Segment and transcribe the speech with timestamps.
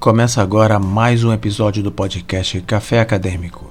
[0.00, 3.70] Começa agora mais um episódio do podcast Café Acadêmico.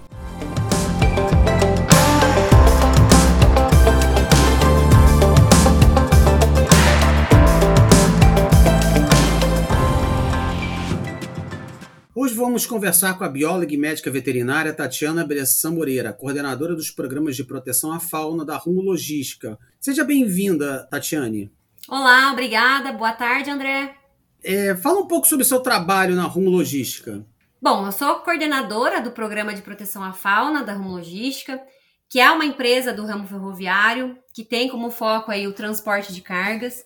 [12.14, 17.36] Hoje vamos conversar com a bióloga e médica veterinária Tatiana Bressan Moreira, coordenadora dos programas
[17.36, 19.58] de proteção à fauna da Rumo Logística.
[19.80, 21.52] Seja bem-vinda, Tatiane.
[21.88, 22.92] Olá, obrigada.
[22.92, 23.99] Boa tarde, André.
[24.44, 27.26] É, fala um pouco sobre o seu trabalho na Rumo Logística.
[27.62, 31.62] Bom, eu sou coordenadora do Programa de Proteção à Fauna da Rumo Logística,
[32.08, 36.22] que é uma empresa do ramo ferroviário, que tem como foco aí o transporte de
[36.22, 36.86] cargas.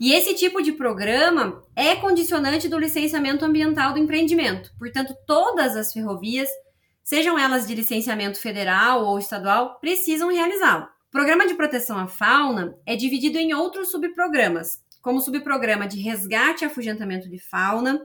[0.00, 4.72] E esse tipo de programa é condicionante do licenciamento ambiental do empreendimento.
[4.78, 6.48] Portanto, todas as ferrovias,
[7.04, 10.84] sejam elas de licenciamento federal ou estadual, precisam realizá-lo.
[10.84, 16.64] O programa de proteção à fauna é dividido em outros subprogramas, como subprograma de resgate
[16.64, 18.04] e afugentamento de fauna,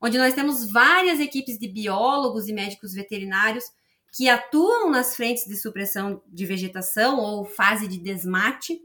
[0.00, 3.64] onde nós temos várias equipes de biólogos e médicos veterinários
[4.12, 8.80] que atuam nas frentes de supressão de vegetação ou fase de desmate.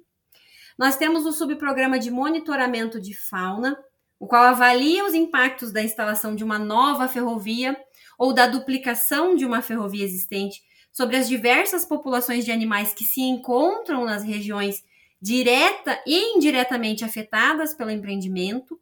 [0.78, 3.78] Nós temos o subprograma de monitoramento de fauna,
[4.20, 7.78] o qual avalia os impactos da instalação de uma nova ferrovia
[8.18, 13.22] ou da duplicação de uma ferrovia existente sobre as diversas populações de animais que se
[13.22, 14.84] encontram nas regiões
[15.22, 18.80] direta e indiretamente afetadas pelo empreendimento.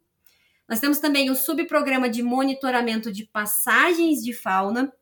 [0.68, 4.92] Nós temos também o subprograma de monitoramento de passagens de fauna,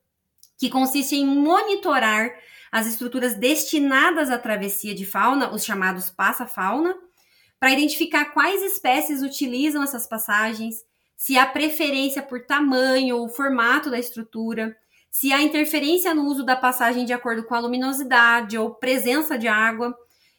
[0.58, 2.30] que consiste em monitorar
[2.72, 6.96] as estruturas destinadas à travessia de fauna, os chamados passa-fauna,
[7.60, 10.76] para identificar quais espécies utilizam essas passagens,
[11.16, 14.76] se há preferência por tamanho ou formato da estrutura,
[15.10, 19.48] se há interferência no uso da passagem de acordo com a luminosidade ou presença de
[19.48, 19.96] água.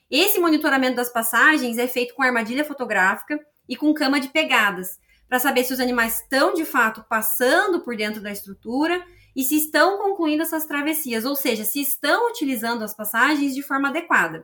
[0.10, 5.38] Esse monitoramento das passagens é feito com armadilha fotográfica e com cama de pegadas, para
[5.38, 9.04] saber se os animais estão de fato passando por dentro da estrutura
[9.36, 13.90] e se estão concluindo essas travessias, ou seja, se estão utilizando as passagens de forma
[13.90, 14.44] adequada.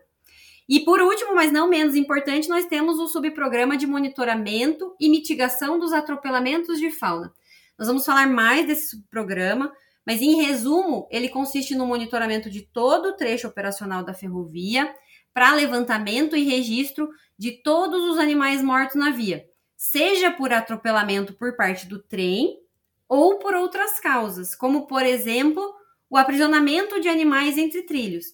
[0.69, 5.79] E por último, mas não menos importante, nós temos o subprograma de monitoramento e mitigação
[5.79, 7.33] dos atropelamentos de fauna.
[7.77, 9.71] Nós vamos falar mais desse subprograma,
[10.05, 14.93] mas, em resumo, ele consiste no monitoramento de todo o trecho operacional da ferrovia
[15.35, 21.57] para levantamento e registro de todos os animais mortos na via, seja por atropelamento por
[21.57, 22.57] parte do trem
[23.05, 25.61] ou por outras causas, como, por exemplo,
[26.09, 28.27] o aprisionamento de animais entre trilhos.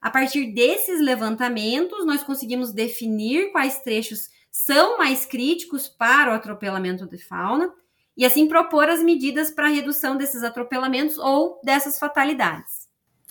[0.00, 7.06] A partir desses levantamentos, nós conseguimos definir quais trechos são mais críticos para o atropelamento
[7.06, 7.72] de fauna
[8.16, 12.79] e assim propor as medidas para redução desses atropelamentos ou dessas fatalidades.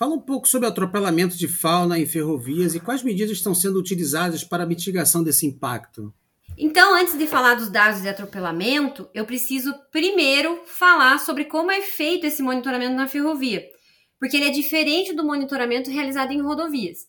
[0.00, 4.42] Fala um pouco sobre atropelamento de fauna em ferrovias e quais medidas estão sendo utilizadas
[4.42, 6.10] para a mitigação desse impacto.
[6.56, 11.82] Então, antes de falar dos dados de atropelamento, eu preciso primeiro falar sobre como é
[11.82, 13.62] feito esse monitoramento na ferrovia,
[14.18, 17.00] porque ele é diferente do monitoramento realizado em rodovias.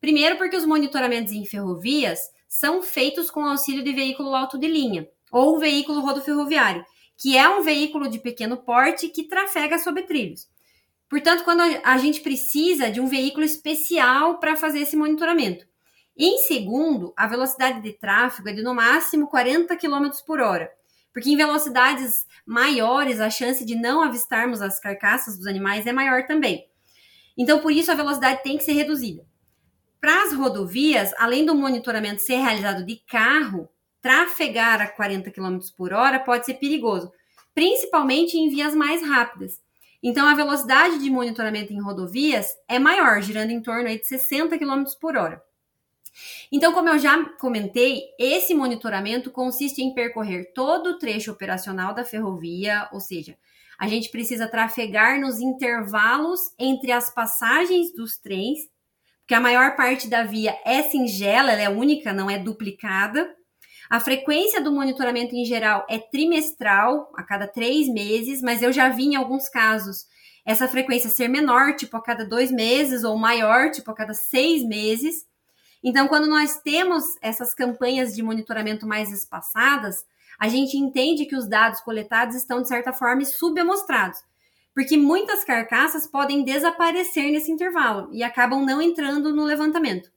[0.00, 5.08] Primeiro, porque os monitoramentos em ferrovias são feitos com auxílio de veículo alto de linha
[5.32, 6.84] ou veículo rodoferroviário,
[7.20, 10.46] que é um veículo de pequeno porte que trafega sobre trilhos.
[11.08, 15.66] Portanto, quando a gente precisa de um veículo especial para fazer esse monitoramento.
[16.16, 20.70] Em segundo, a velocidade de tráfego é de no máximo 40 km por hora,
[21.12, 26.26] porque em velocidades maiores a chance de não avistarmos as carcaças dos animais é maior
[26.26, 26.66] também.
[27.36, 29.24] Então, por isso, a velocidade tem que ser reduzida.
[30.00, 33.68] Para as rodovias, além do monitoramento ser realizado de carro,
[34.02, 37.12] trafegar a 40 km por hora pode ser perigoso,
[37.54, 39.60] principalmente em vias mais rápidas.
[40.02, 44.84] Então, a velocidade de monitoramento em rodovias é maior, girando em torno de 60 km
[45.00, 45.42] por hora.
[46.50, 52.04] Então, como eu já comentei, esse monitoramento consiste em percorrer todo o trecho operacional da
[52.04, 53.36] ferrovia, ou seja,
[53.78, 58.68] a gente precisa trafegar nos intervalos entre as passagens dos trens,
[59.20, 63.32] porque a maior parte da via é singela, ela é única, não é duplicada.
[63.88, 68.88] A frequência do monitoramento em geral é trimestral, a cada três meses, mas eu já
[68.88, 70.06] vi em alguns casos
[70.44, 74.62] essa frequência ser menor, tipo a cada dois meses, ou maior, tipo a cada seis
[74.62, 75.26] meses.
[75.82, 80.04] Então, quando nós temos essas campanhas de monitoramento mais espaçadas,
[80.38, 84.18] a gente entende que os dados coletados estão, de certa forma, subamostrados,
[84.74, 90.10] porque muitas carcaças podem desaparecer nesse intervalo e acabam não entrando no levantamento.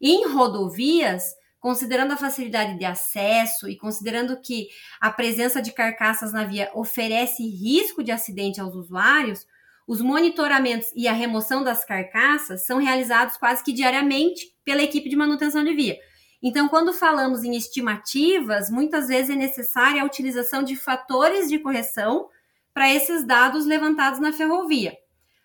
[0.00, 1.24] Em rodovias,
[1.62, 4.68] considerando a facilidade de acesso e considerando que
[5.00, 9.46] a presença de carcaças na via oferece risco de acidente aos usuários,
[9.86, 15.14] os monitoramentos e a remoção das carcaças são realizados quase que diariamente pela equipe de
[15.14, 15.96] manutenção de via.
[16.42, 22.28] Então, quando falamos em estimativas, muitas vezes é necessária a utilização de fatores de correção
[22.74, 24.98] para esses dados levantados na ferrovia.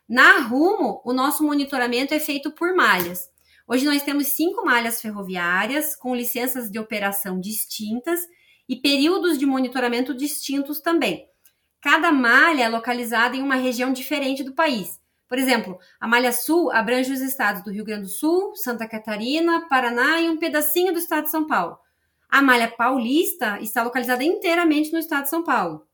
[0.09, 3.29] Na Rumo, o nosso monitoramento é feito por malhas.
[3.69, 8.21] Hoje nós temos cinco malhas ferroviárias com licenças de operação distintas
[8.67, 11.27] e períodos de monitoramento distintos também.
[11.81, 14.97] Cada malha é localizada em uma região diferente do país.
[15.27, 19.67] Por exemplo, a Malha Sul abrange os estados do Rio Grande do Sul, Santa Catarina,
[19.67, 21.77] Paraná e um pedacinho do estado de São Paulo.
[22.29, 25.85] A Malha Paulista está localizada inteiramente no estado de São Paulo.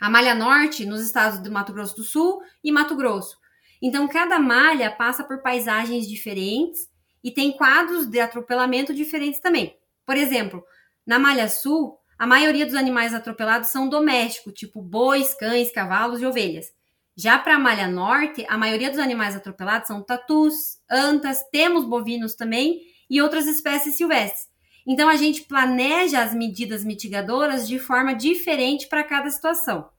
[0.00, 3.36] A Malha Norte, nos estados do Mato Grosso do Sul e Mato Grosso.
[3.82, 6.88] Então, cada malha passa por paisagens diferentes
[7.28, 9.76] e tem quadros de atropelamento diferentes também.
[10.06, 10.64] Por exemplo,
[11.06, 16.26] na Malha Sul, a maioria dos animais atropelados são domésticos, tipo bois, cães, cavalos e
[16.26, 16.72] ovelhas.
[17.14, 22.34] Já para a malha norte, a maioria dos animais atropelados são tatus, antas, temos bovinos
[22.34, 22.80] também
[23.10, 24.48] e outras espécies silvestres.
[24.86, 29.90] Então a gente planeja as medidas mitigadoras de forma diferente para cada situação.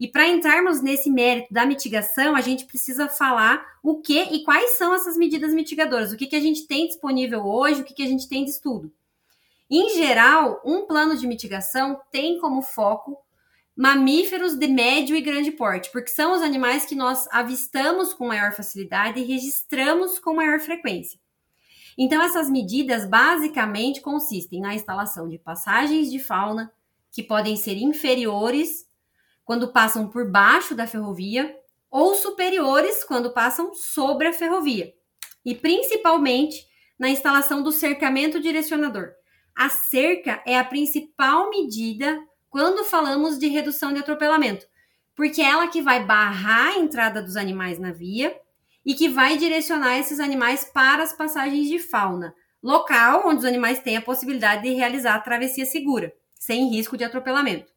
[0.00, 4.72] E para entrarmos nesse mérito da mitigação, a gente precisa falar o que e quais
[4.72, 8.02] são essas medidas mitigadoras, o que, que a gente tem disponível hoje, o que, que
[8.02, 8.92] a gente tem de estudo.
[9.70, 13.16] Em geral, um plano de mitigação tem como foco
[13.76, 18.52] mamíferos de médio e grande porte, porque são os animais que nós avistamos com maior
[18.52, 21.18] facilidade e registramos com maior frequência.
[21.96, 26.72] Então, essas medidas basicamente consistem na instalação de passagens de fauna
[27.10, 28.86] que podem ser inferiores
[29.52, 31.54] quando passam por baixo da ferrovia
[31.90, 34.94] ou superiores quando passam sobre a ferrovia,
[35.44, 36.66] e principalmente
[36.98, 39.10] na instalação do cercamento direcionador.
[39.54, 42.18] A cerca é a principal medida
[42.48, 44.64] quando falamos de redução de atropelamento,
[45.14, 48.34] porque é ela que vai barrar a entrada dos animais na via
[48.86, 53.80] e que vai direcionar esses animais para as passagens de fauna, local onde os animais
[53.80, 57.71] têm a possibilidade de realizar a travessia segura, sem risco de atropelamento.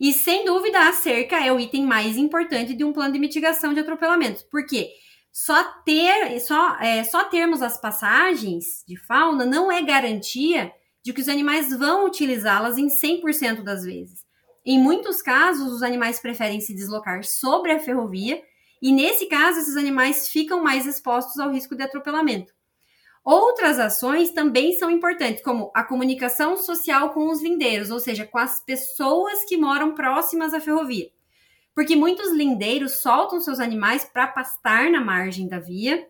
[0.00, 3.72] E sem dúvida a cerca é o item mais importante de um plano de mitigação
[3.72, 4.90] de atropelamentos, porque
[5.32, 10.72] só ter só, é, só termos as passagens de fauna não é garantia
[11.02, 14.24] de que os animais vão utilizá-las em 100% das vezes.
[14.64, 18.42] Em muitos casos, os animais preferem se deslocar sobre a ferrovia
[18.82, 22.55] e, nesse caso, esses animais ficam mais expostos ao risco de atropelamento.
[23.26, 28.38] Outras ações também são importantes, como a comunicação social com os lindeiros, ou seja, com
[28.38, 31.10] as pessoas que moram próximas à ferrovia.
[31.74, 36.06] Porque muitos lindeiros soltam seus animais para pastar na margem da via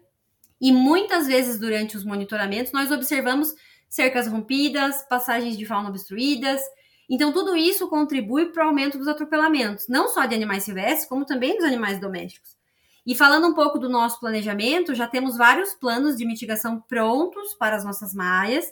[0.60, 3.54] e muitas vezes durante os monitoramentos nós observamos
[3.88, 6.60] cercas rompidas, passagens de fauna obstruídas.
[7.08, 11.24] Então, tudo isso contribui para o aumento dos atropelamentos, não só de animais silvestres, como
[11.24, 12.55] também dos animais domésticos.
[13.06, 17.76] E falando um pouco do nosso planejamento, já temos vários planos de mitigação prontos para
[17.76, 18.66] as nossas malhas,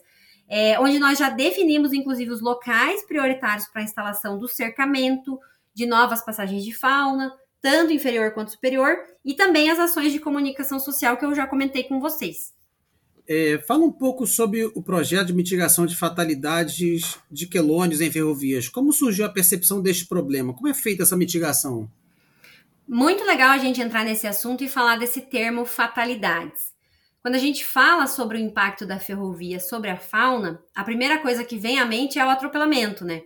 [0.49, 5.39] é, onde nós já definimos, inclusive, os locais prioritários para a instalação do cercamento,
[5.73, 7.33] de novas passagens de fauna,
[7.63, 11.85] tanto inferior quanto superior, e também as ações de comunicação social que eu já comentei
[11.85, 12.53] com vocês.
[13.27, 18.69] É, fala um pouco sobre o projeto de mitigação de fatalidades de quelônios em ferrovias.
[18.69, 20.53] Como surgiu a percepção deste problema?
[20.53, 21.89] Como é feita essa mitigação?
[22.87, 26.75] Muito legal a gente entrar nesse assunto e falar desse termo fatalidades.
[27.23, 31.43] Quando a gente fala sobre o impacto da ferrovia sobre a fauna, a primeira coisa
[31.43, 33.23] que vem à mente é o atropelamento, né?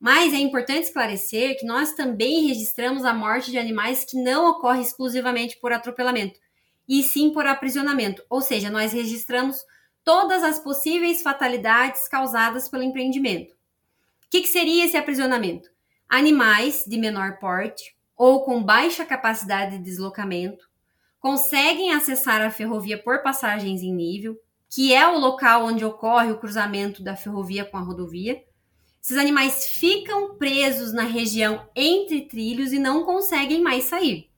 [0.00, 4.80] Mas é importante esclarecer que nós também registramos a morte de animais que não ocorre
[4.80, 6.40] exclusivamente por atropelamento
[6.88, 9.62] e sim por aprisionamento, ou seja, nós registramos
[10.02, 13.52] todas as possíveis fatalidades causadas pelo empreendimento.
[13.52, 15.68] O que, que seria esse aprisionamento?
[16.08, 20.68] Animais de menor porte ou com baixa capacidade de deslocamento
[21.20, 24.36] conseguem acessar a ferrovia por passagens em nível,
[24.68, 28.42] que é o local onde ocorre o cruzamento da ferrovia com a rodovia.
[29.00, 34.28] Esses animais ficam presos na região entre trilhos e não conseguem mais sair.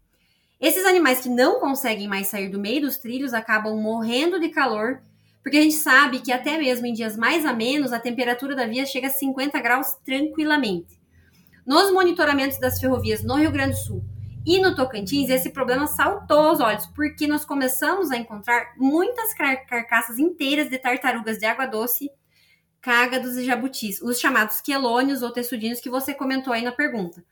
[0.60, 5.02] Esses animais que não conseguem mais sair do meio dos trilhos acabam morrendo de calor,
[5.42, 8.66] porque a gente sabe que até mesmo em dias mais a menos a temperatura da
[8.66, 10.99] via chega a 50 graus tranquilamente.
[11.70, 14.04] Nos monitoramentos das ferrovias no Rio Grande do Sul
[14.44, 19.64] e no Tocantins, esse problema saltou aos olhos, porque nós começamos a encontrar muitas car
[19.68, 22.10] carcaças inteiras de tartarugas de água doce,
[22.80, 27.24] cágados e jabutis, os chamados quelônios ou texudinhos que você comentou aí na pergunta.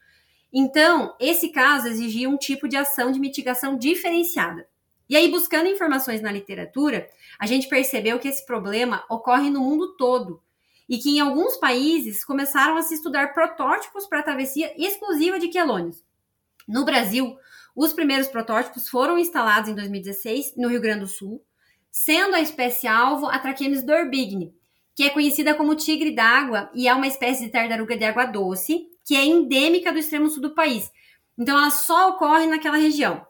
[0.52, 4.68] Então, esse caso exigia um tipo de ação de mitigação diferenciada.
[5.08, 9.96] E aí, buscando informações na literatura, a gente percebeu que esse problema ocorre no mundo
[9.96, 10.40] todo
[10.88, 16.02] e que em alguns países começaram a se estudar protótipos para travessia exclusiva de quelônios.
[16.66, 17.36] No Brasil,
[17.76, 21.44] os primeiros protótipos foram instalados em 2016 no Rio Grande do Sul,
[21.90, 24.54] sendo a espécie alvo a Trachemis dorbigne,
[24.94, 28.88] que é conhecida como tigre d'água e é uma espécie de tartaruga de água doce,
[29.04, 30.90] que é endêmica do extremo sul do país.
[31.38, 33.24] Então ela só ocorre naquela região.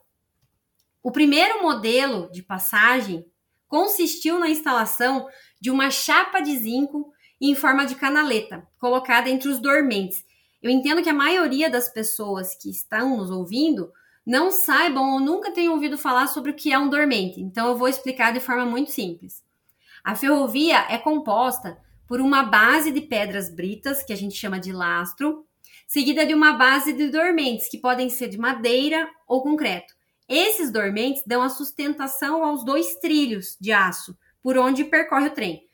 [1.02, 3.24] O primeiro modelo de passagem
[3.68, 5.28] consistiu na instalação
[5.60, 10.24] de uma chapa de zinco em forma de canaleta, colocada entre os dormentes.
[10.62, 13.92] Eu entendo que a maioria das pessoas que estão nos ouvindo
[14.26, 17.76] não saibam ou nunca tenham ouvido falar sobre o que é um dormente, então eu
[17.76, 19.42] vou explicar de forma muito simples.
[20.04, 24.72] A ferrovia é composta por uma base de pedras britas, que a gente chama de
[24.72, 25.46] lastro,
[25.86, 29.94] seguida de uma base de dormentes, que podem ser de madeira ou concreto.
[30.28, 35.67] Esses dormentes dão a sustentação aos dois trilhos de aço por onde percorre o trem.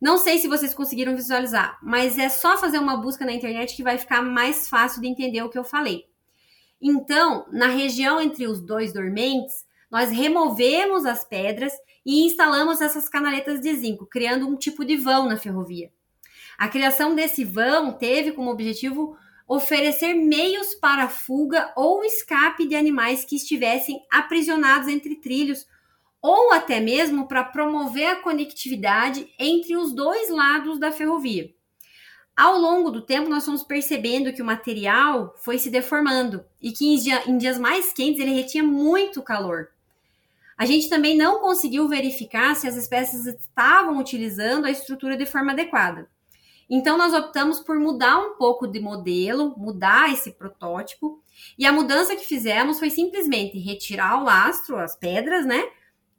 [0.00, 3.82] Não sei se vocês conseguiram visualizar, mas é só fazer uma busca na internet que
[3.82, 6.06] vai ficar mais fácil de entender o que eu falei.
[6.80, 11.72] Então, na região entre os dois dormentes, nós removemos as pedras
[12.04, 15.90] e instalamos essas canaletas de zinco, criando um tipo de vão na ferrovia.
[16.58, 23.24] A criação desse vão teve como objetivo oferecer meios para fuga ou escape de animais
[23.24, 25.66] que estivessem aprisionados entre trilhos,
[26.26, 31.52] ou até mesmo para promover a conectividade entre os dois lados da ferrovia.
[32.34, 36.86] Ao longo do tempo, nós fomos percebendo que o material foi se deformando e que
[36.86, 39.68] em, dia, em dias mais quentes ele retinha muito calor.
[40.56, 45.52] A gente também não conseguiu verificar se as espécies estavam utilizando a estrutura de forma
[45.52, 46.08] adequada.
[46.70, 51.22] Então, nós optamos por mudar um pouco de modelo, mudar esse protótipo.
[51.58, 55.62] E a mudança que fizemos foi simplesmente retirar o lastro, as pedras, né?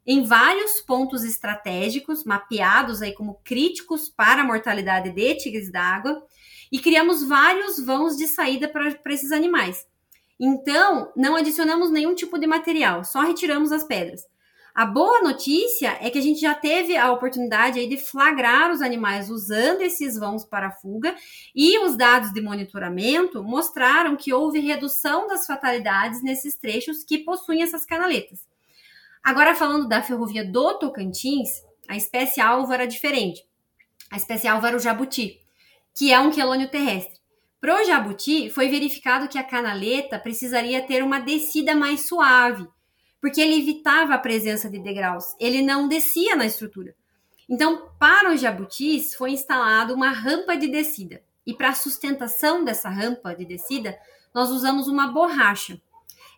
[0.07, 6.23] Em vários pontos estratégicos, mapeados aí como críticos para a mortalidade de tigres d'água,
[6.71, 9.87] e criamos vários vãos de saída para esses animais.
[10.39, 14.21] Então, não adicionamos nenhum tipo de material, só retiramos as pedras.
[14.75, 18.81] A boa notícia é que a gente já teve a oportunidade aí de flagrar os
[18.81, 21.15] animais usando esses vãos para fuga
[21.55, 27.63] e os dados de monitoramento mostraram que houve redução das fatalidades nesses trechos que possuem
[27.63, 28.45] essas canaletas.
[29.25, 31.49] Agora falando da ferrovia do Tocantins,
[31.87, 33.43] a espécie alvo era diferente.
[34.11, 35.41] A espécie alvo era o jabuti,
[35.95, 37.19] que é um quelônio terrestre.
[37.59, 42.67] Para o jabuti, foi verificado que a canaleta precisaria ter uma descida mais suave,
[43.19, 46.93] porque ele evitava a presença de degraus, ele não descia na estrutura.
[47.49, 51.23] Então, para os jabutis, foi instalada uma rampa de descida.
[51.47, 53.97] E para a sustentação dessa rampa de descida,
[54.31, 55.81] nós usamos uma borracha.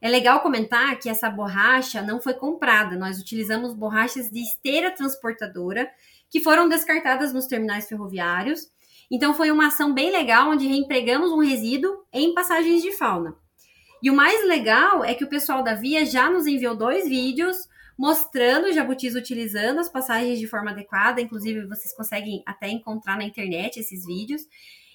[0.01, 5.89] É legal comentar que essa borracha não foi comprada, nós utilizamos borrachas de esteira transportadora
[6.29, 8.67] que foram descartadas nos terminais ferroviários.
[9.09, 13.35] Então, foi uma ação bem legal onde reempregamos um resíduo em passagens de fauna.
[14.03, 17.67] E o mais legal é que o pessoal da Via já nos enviou dois vídeos
[17.97, 21.19] mostrando jabutis utilizando as passagens de forma adequada.
[21.19, 24.43] Inclusive, vocês conseguem até encontrar na internet esses vídeos.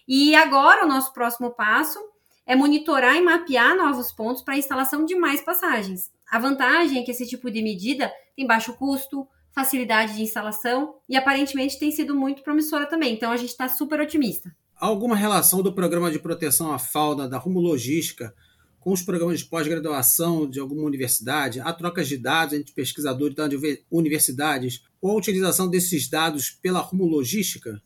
[0.06, 1.98] E agora, o nosso próximo passo
[2.46, 6.10] é monitorar e mapear novos pontos para a instalação de mais passagens.
[6.30, 11.16] A vantagem é que esse tipo de medida tem baixo custo, facilidade de instalação e
[11.16, 13.14] aparentemente tem sido muito promissora também.
[13.14, 14.54] Então, a gente está super otimista.
[14.76, 18.34] Há alguma relação do programa de proteção à fauna da Rumo Logística
[18.82, 23.84] com os programas de pós-graduação de alguma universidade, há trocas de dados entre pesquisadores de
[23.88, 27.80] universidades ou a utilização desses dados pela rumo logística?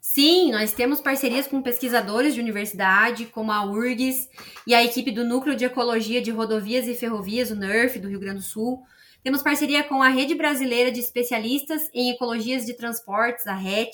[0.00, 4.30] Sim, nós temos parcerias com pesquisadores de universidade, como a URGS
[4.66, 8.18] e a equipe do Núcleo de Ecologia de Rodovias e Ferrovias, o NERF, do Rio
[8.18, 8.82] Grande do Sul.
[9.22, 13.90] Temos parceria com a Rede Brasileira de Especialistas em Ecologias de Transportes, a RET,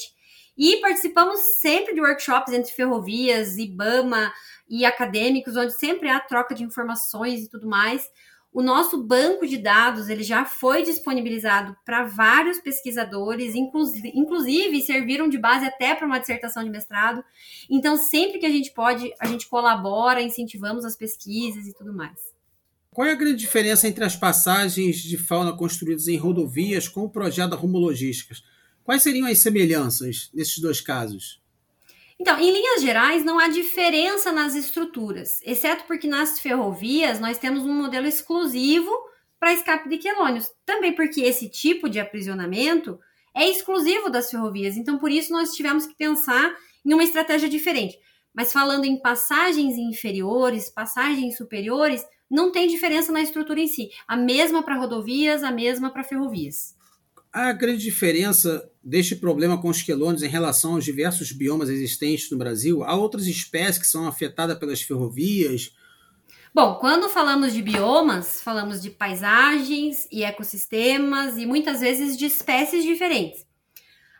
[0.56, 4.32] e participamos sempre de workshops entre ferrovias, IBAMA,
[4.68, 8.08] e acadêmicos, onde sempre há troca de informações e tudo mais.
[8.56, 15.36] O nosso banco de dados ele já foi disponibilizado para vários pesquisadores, inclusive, serviram de
[15.36, 17.22] base até para uma dissertação de mestrado.
[17.68, 22.18] Então, sempre que a gente pode, a gente colabora, incentivamos as pesquisas e tudo mais.
[22.90, 27.10] Qual é a grande diferença entre as passagens de fauna construídas em rodovias com o
[27.10, 28.42] projeto da Rumo Logísticas?
[28.82, 31.42] Quais seriam as semelhanças nesses dois casos?
[32.18, 37.64] Então, em linhas gerais, não há diferença nas estruturas, exceto porque nas ferrovias nós temos
[37.64, 38.90] um modelo exclusivo
[39.38, 40.50] para escape de quelônios.
[40.64, 42.98] Também porque esse tipo de aprisionamento
[43.34, 44.76] é exclusivo das ferrovias.
[44.76, 47.98] Então, por isso, nós tivemos que pensar em uma estratégia diferente.
[48.32, 53.90] Mas falando em passagens inferiores, passagens superiores, não tem diferença na estrutura em si.
[54.06, 56.75] A mesma para rodovias, a mesma para ferrovias.
[57.38, 62.38] A grande diferença deste problema com os quelônios em relação aos diversos biomas existentes no
[62.38, 65.76] Brasil, há outras espécies que são afetadas pelas ferrovias?
[66.54, 72.82] Bom, quando falamos de biomas, falamos de paisagens e ecossistemas e muitas vezes de espécies
[72.82, 73.46] diferentes.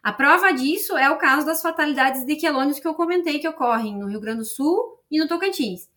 [0.03, 3.97] A prova disso é o caso das fatalidades de quelônios que eu comentei que ocorrem
[3.97, 5.89] no Rio Grande do Sul e no Tocantins.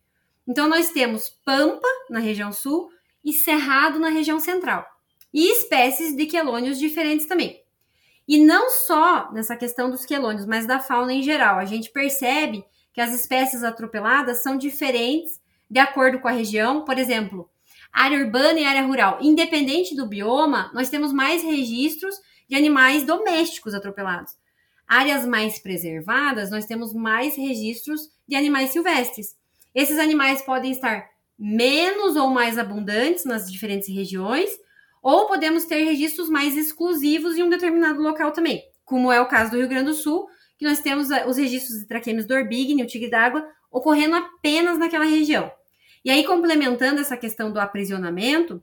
[0.48, 2.90] Então, nós temos Pampa, na região sul,
[3.26, 4.86] e Cerrado, na região central.
[5.34, 7.64] E espécies de quelônios diferentes também.
[8.28, 11.58] E não só nessa questão dos quelônios, mas da fauna em geral.
[11.58, 16.86] A gente percebe que as espécies atropeladas são diferentes de acordo com a região.
[16.86, 17.50] Por exemplo,
[17.92, 19.18] área urbana e área rural.
[19.22, 22.16] Independente do bioma, nós temos mais registros
[22.48, 24.34] de animais domésticos atropelados.
[24.88, 29.36] Áreas mais preservadas, nós temos mais registros de animais silvestres.
[29.74, 31.08] Esses animais podem estar
[31.38, 34.50] menos ou mais abundantes nas diferentes regiões,
[35.02, 39.52] ou podemos ter registros mais exclusivos em um determinado local também, como é o caso
[39.52, 40.28] do Rio Grande do Sul,
[40.58, 44.78] que nós temos eh, os registros de traquemes do orbigne, o tigre d'água, ocorrendo apenas
[44.78, 45.52] naquela região.
[46.04, 48.62] E aí, complementando essa questão do aprisionamento,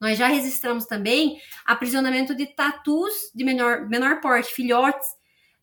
[0.00, 5.06] nós já registramos também aprisionamento de tatus de menor, menor porte, filhotes,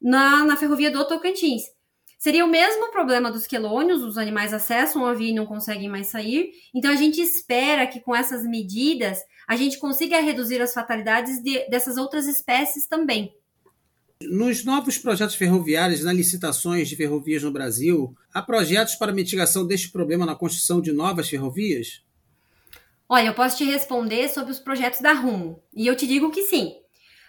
[0.02, 1.64] na, na ferrovia do Tocantins.
[2.18, 6.08] Seria o mesmo problema dos quelônios, os animais acessam a via e não conseguem mais
[6.08, 6.52] sair.
[6.74, 9.20] Então a gente espera que com essas medidas
[9.52, 13.36] a gente consiga reduzir as fatalidades de, dessas outras espécies também.
[14.22, 19.92] Nos novos projetos ferroviários, nas licitações de ferrovias no Brasil, há projetos para mitigação deste
[19.92, 22.02] problema na construção de novas ferrovias?
[23.10, 25.62] Olha, eu posso te responder sobre os projetos da Rumo.
[25.76, 26.72] E eu te digo que sim.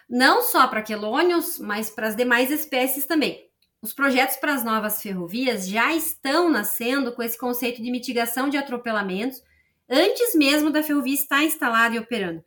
[0.09, 3.49] Não só para quelônios, mas para as demais espécies também.
[3.81, 8.55] Os projetos para as novas ferrovias já estão nascendo com esse conceito de mitigação de
[8.55, 9.41] atropelamentos
[9.89, 12.43] antes mesmo da ferrovia estar instalada e operando.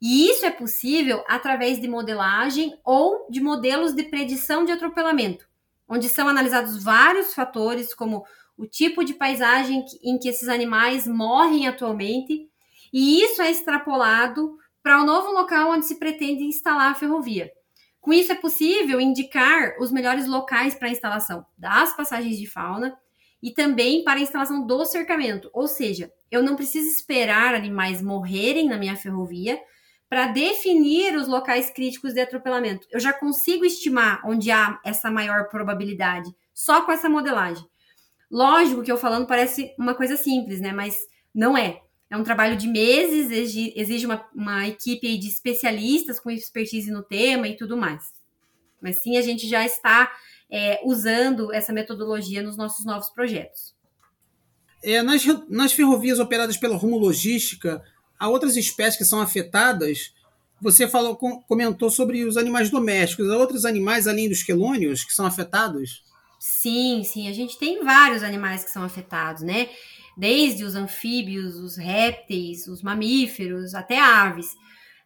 [0.00, 5.46] E isso é possível através de modelagem ou de modelos de predição de atropelamento,
[5.86, 8.24] onde são analisados vários fatores, como
[8.56, 12.48] o tipo de paisagem em que esses animais morrem atualmente,
[12.92, 17.50] e isso é extrapolado para o novo local onde se pretende instalar a ferrovia.
[18.00, 22.96] Com isso, é possível indicar os melhores locais para a instalação das passagens de fauna
[23.42, 25.50] e também para a instalação do cercamento.
[25.52, 29.58] Ou seja, eu não preciso esperar animais morrerem na minha ferrovia
[30.08, 32.86] para definir os locais críticos de atropelamento.
[32.90, 37.64] Eu já consigo estimar onde há essa maior probabilidade só com essa modelagem.
[38.30, 40.72] Lógico que eu falando parece uma coisa simples, né?
[40.72, 40.96] Mas
[41.34, 41.80] não é.
[42.10, 47.46] É um trabalho de meses, exige uma, uma equipe de especialistas com expertise no tema
[47.46, 48.12] e tudo mais.
[48.82, 50.10] Mas sim, a gente já está
[50.50, 53.74] é, usando essa metodologia nos nossos novos projetos.
[54.82, 57.82] É, nas, nas ferrovias operadas pela Rumo Logística,
[58.18, 60.12] há outras espécies que são afetadas.
[60.60, 63.30] Você falou, comentou sobre os animais domésticos.
[63.30, 66.02] Há outros animais além dos quelônios que são afetados?
[66.38, 67.28] Sim, sim.
[67.28, 69.68] A gente tem vários animais que são afetados, né?
[70.20, 74.54] desde os anfíbios, os répteis, os mamíferos, até aves.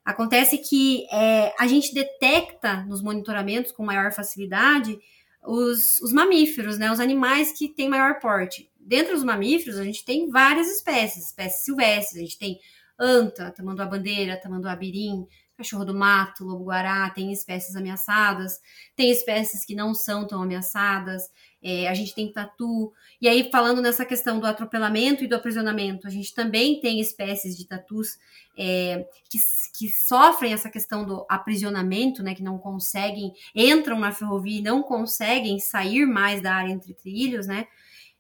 [0.04, 4.98] Acontece que é, a gente detecta nos monitoramentos com maior facilidade
[5.46, 8.70] os, os, mamíferos, né, os animais que têm maior porte.
[8.80, 12.59] Dentre os mamíferos, a gente tem várias espécies, espécies silvestres, a gente tem
[12.98, 15.26] anta, tamanduá-bandeira, tamanduá-birim,
[15.57, 18.61] cachorro do mato, lobo-guará, tem espécies ameaçadas,
[18.96, 21.30] tem espécies que não são tão ameaçadas,
[21.64, 22.92] é, a gente tem tatu.
[23.18, 27.57] E aí, falando nessa questão do atropelamento e do aprisionamento, a gente também tem espécies
[27.57, 28.18] de tatus
[28.57, 29.38] é, que,
[29.72, 34.83] que sofrem essa questão do aprisionamento, né, que não conseguem, entram na ferrovia e não
[34.83, 37.66] conseguem sair mais da área entre trilhos, né?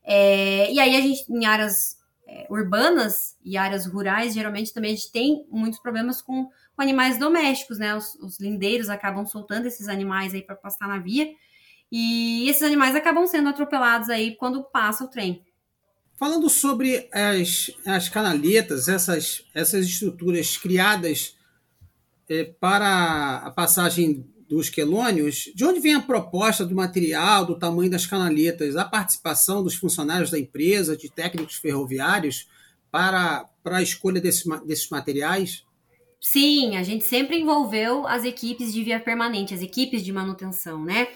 [0.02, 4.96] É, e aí a gente, em áreas é, urbanas e áreas rurais, geralmente também a
[4.96, 7.94] gente tem muitos problemas com, com animais domésticos, né?
[7.94, 11.28] Os, os lindeiros acabam soltando esses animais aí para pastar na via
[11.96, 15.44] e esses animais acabam sendo atropelados aí quando passa o trem.
[16.16, 21.36] Falando sobre as, as canaletas, essas, essas estruturas criadas
[22.28, 27.92] é, para a passagem dos quelônios, de onde vem a proposta do material, do tamanho
[27.92, 32.48] das canaletas, a participação dos funcionários da empresa, de técnicos ferroviários,
[32.90, 35.64] para, para a escolha desse, desses materiais?
[36.20, 41.06] Sim, a gente sempre envolveu as equipes de via permanente, as equipes de manutenção, né?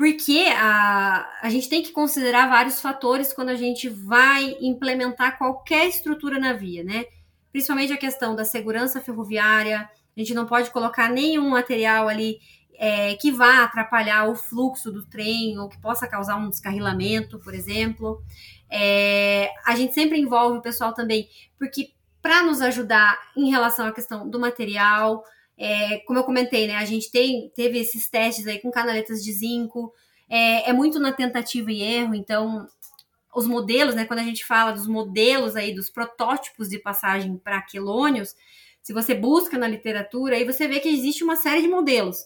[0.00, 5.86] Porque a, a gente tem que considerar vários fatores quando a gente vai implementar qualquer
[5.86, 7.04] estrutura na via, né?
[7.52, 9.80] Principalmente a questão da segurança ferroviária,
[10.16, 12.38] a gente não pode colocar nenhum material ali
[12.78, 17.52] é, que vá atrapalhar o fluxo do trem ou que possa causar um descarrilamento, por
[17.52, 18.22] exemplo.
[18.70, 21.90] É, a gente sempre envolve o pessoal também, porque
[22.22, 25.22] para nos ajudar em relação à questão do material,
[25.60, 29.30] é, como eu comentei, né, a gente tem, teve esses testes aí com canaletas de
[29.30, 29.92] zinco,
[30.26, 32.66] é, é muito na tentativa e erro, então
[33.36, 37.60] os modelos, né, quando a gente fala dos modelos aí, dos protótipos de passagem para
[37.60, 38.34] quelônios,
[38.82, 42.24] se você busca na literatura, aí você vê que existe uma série de modelos.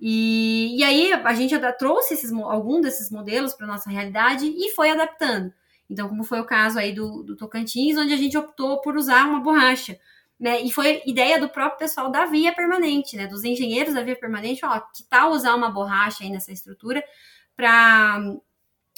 [0.00, 4.90] E, e aí a gente trouxe esses, algum desses modelos para nossa realidade e foi
[4.90, 5.52] adaptando.
[5.88, 9.24] Então, como foi o caso aí do, do Tocantins, onde a gente optou por usar
[9.24, 9.98] uma borracha.
[10.38, 10.60] Né?
[10.60, 13.26] E foi ideia do próprio pessoal da via permanente, né?
[13.26, 17.02] Dos engenheiros da via permanente, ó, que tal usar uma borracha aí nessa estrutura
[17.56, 18.22] para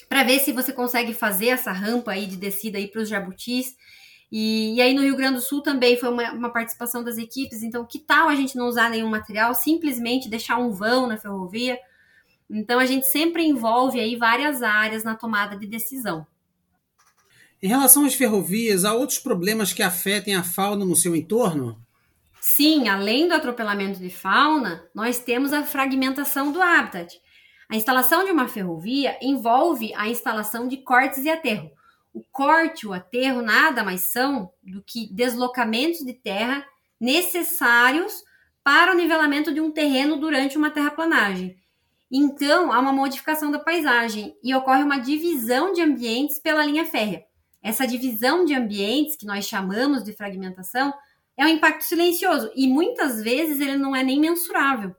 [0.08, 3.76] para ver se você consegue fazer essa rampa aí de descida aí para os jabutis.
[4.30, 7.62] E, e, aí no Rio Grande do Sul também foi uma, uma, participação das equipes.
[7.62, 11.78] Então, que tal a gente não usar nenhum material, simplesmente deixar um vão na ferrovia?
[12.48, 16.26] Então, a gente sempre envolve aí várias áreas na tomada de decisão.
[17.60, 21.76] Em relação às ferrovias, há outros problemas que afetem a fauna no seu entorno?
[22.40, 27.20] Sim, além do atropelamento de fauna, nós temos a fragmentação do habitat.
[27.68, 31.70] A instalação de uma ferrovia envolve a instalação de cortes e aterro.
[32.14, 36.64] O corte e o aterro nada mais são do que deslocamentos de terra
[37.00, 38.22] necessários
[38.62, 41.56] para o nivelamento de um terreno durante uma terraplanagem.
[42.10, 47.27] Então, há uma modificação da paisagem e ocorre uma divisão de ambientes pela linha férrea.
[47.62, 50.92] Essa divisão de ambientes, que nós chamamos de fragmentação,
[51.36, 54.94] é um impacto silencioso e muitas vezes ele não é nem mensurável.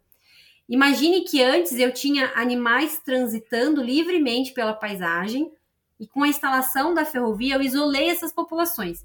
[0.68, 5.52] Imagine que antes eu tinha animais transitando livremente pela paisagem
[6.00, 9.04] e com a instalação da ferrovia eu isolei essas populações.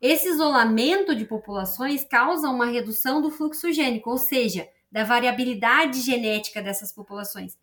[0.00, 6.62] Esse isolamento de populações causa uma redução do fluxo gênico, ou seja, da variabilidade genética
[6.62, 7.56] dessas populações.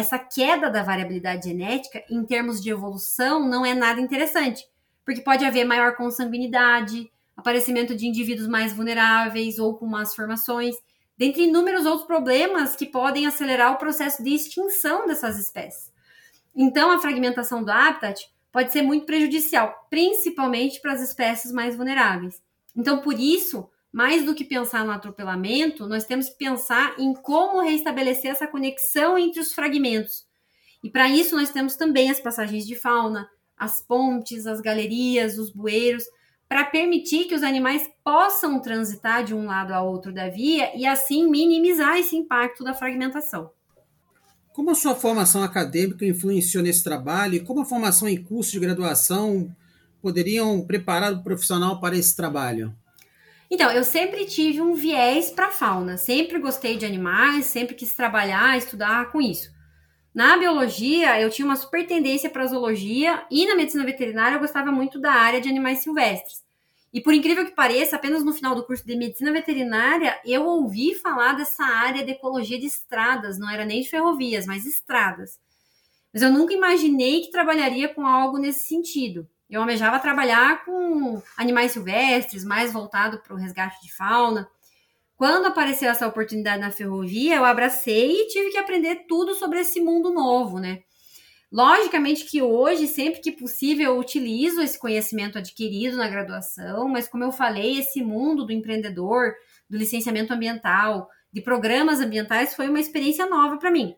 [0.00, 4.66] Essa queda da variabilidade genética, em termos de evolução, não é nada interessante,
[5.04, 10.74] porque pode haver maior consanguinidade, aparecimento de indivíduos mais vulneráveis ou com más formações,
[11.18, 15.92] dentre inúmeros outros problemas que podem acelerar o processo de extinção dessas espécies.
[16.56, 22.40] Então, a fragmentação do habitat pode ser muito prejudicial, principalmente para as espécies mais vulneráveis.
[22.74, 27.60] Então, por isso, mais do que pensar no atropelamento, nós temos que pensar em como
[27.60, 30.24] reestabelecer essa conexão entre os fragmentos.
[30.82, 35.50] E para isso nós temos também as passagens de fauna, as pontes, as galerias, os
[35.50, 36.04] bueiros,
[36.48, 40.86] para permitir que os animais possam transitar de um lado a outro da via e
[40.86, 43.50] assim minimizar esse impacto da fragmentação.
[44.52, 48.58] Como a sua formação acadêmica influenciou nesse trabalho e como a formação em curso de
[48.58, 49.54] graduação
[50.02, 52.74] poderiam preparar o profissional para esse trabalho?
[53.50, 58.56] Então, eu sempre tive um viés para fauna, sempre gostei de animais, sempre quis trabalhar,
[58.56, 59.50] estudar com isso.
[60.14, 64.70] Na biologia, eu tinha uma super tendência para zoologia e na medicina veterinária eu gostava
[64.70, 66.44] muito da área de animais silvestres.
[66.92, 70.94] E por incrível que pareça, apenas no final do curso de medicina veterinária eu ouvi
[70.94, 75.40] falar dessa área de ecologia de estradas, não era nem de ferrovias, mas estradas.
[76.12, 79.28] Mas eu nunca imaginei que trabalharia com algo nesse sentido.
[79.50, 84.48] Eu almejava trabalhar com animais silvestres, mais voltado para o resgate de fauna.
[85.16, 89.80] Quando apareceu essa oportunidade na ferrovia, eu abracei e tive que aprender tudo sobre esse
[89.80, 90.82] mundo novo, né?
[91.50, 97.24] Logicamente que hoje, sempre que possível, eu utilizo esse conhecimento adquirido na graduação, mas como
[97.24, 99.34] eu falei, esse mundo do empreendedor,
[99.68, 103.96] do licenciamento ambiental, de programas ambientais foi uma experiência nova para mim.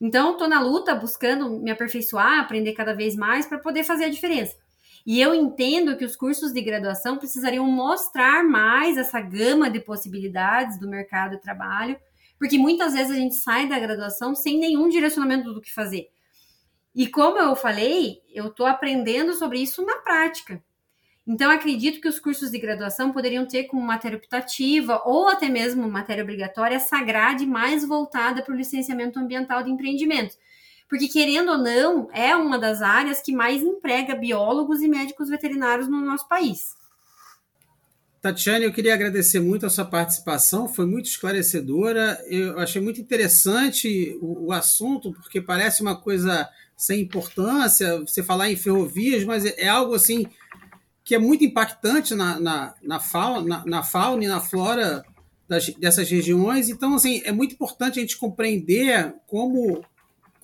[0.00, 4.08] Então, estou na luta, buscando me aperfeiçoar, aprender cada vez mais para poder fazer a
[4.08, 4.63] diferença.
[5.06, 10.78] E eu entendo que os cursos de graduação precisariam mostrar mais essa gama de possibilidades
[10.78, 11.98] do mercado de trabalho,
[12.38, 16.08] porque muitas vezes a gente sai da graduação sem nenhum direcionamento do que fazer.
[16.94, 20.62] E como eu falei, eu estou aprendendo sobre isso na prática.
[21.26, 25.88] Então, acredito que os cursos de graduação poderiam ter como matéria optativa ou até mesmo
[25.88, 30.36] matéria obrigatória essa grade mais voltada para o licenciamento ambiental de empreendimentos
[30.88, 35.88] porque querendo ou não, é uma das áreas que mais emprega biólogos e médicos veterinários
[35.88, 36.74] no nosso país.
[38.24, 42.18] Tatiane, eu queria agradecer muito a sua participação, foi muito esclarecedora.
[42.26, 48.50] Eu achei muito interessante o, o assunto, porque parece uma coisa sem importância, você falar
[48.50, 50.24] em ferrovias, mas é, é algo assim
[51.04, 55.04] que é muito impactante na, na, na, fauna, na, na fauna e na flora
[55.46, 56.70] das, dessas regiões.
[56.70, 59.84] Então, assim, é muito importante a gente compreender como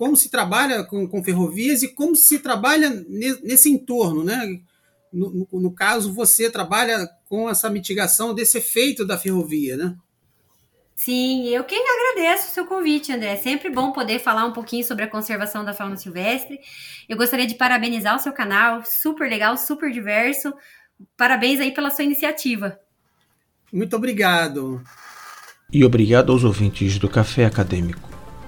[0.01, 2.89] como se trabalha com, com ferrovias e como se trabalha
[3.43, 4.59] nesse entorno, né?
[5.13, 9.95] No, no, no, caso, você trabalha com essa mitigação desse efeito da ferrovia, né?
[10.97, 13.35] Sim, eu quem agradeço o seu convite, André.
[13.35, 16.59] É sempre bom poder falar um pouquinho sobre a conservação da fauna silvestre.
[17.07, 20.51] Eu gostaria de parabenizar o seu canal, super legal, super diverso.
[21.15, 22.81] Parabéns aí pela sua iniciativa.
[23.71, 24.83] Muito obrigado.
[25.71, 28.10] E obrigado aos ouvintes do Café Acadêmico.